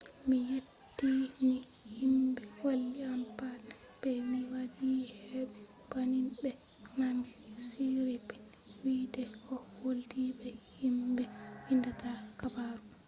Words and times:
mi 0.27 0.37
yetti 0.51 1.09
ni 1.43 1.53
himɓe 1.97 2.43
walli 2.61 2.99
am 3.13 3.21
pat 3.39 3.61
be 3.99 4.09
mi 4.29 4.39
waɗi 4.53 4.87
aibe 5.15 5.59
banning 5.91 6.31
ɓe 6.41 6.51
nani 6.97 7.31
siripn 7.67 8.41
wi 8.81 8.95
de 9.13 9.23
o 9.53 9.55
woldi 9.81 10.23
be 10.39 10.47
himɓe 10.81 11.23
windata 11.67 12.09
habaru. 12.39 12.83